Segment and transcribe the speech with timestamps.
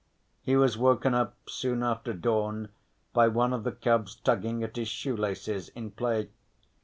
[0.41, 2.69] He was woken up soon after dawn
[3.13, 6.31] by one of the cubs tugging at his shoelaces in play.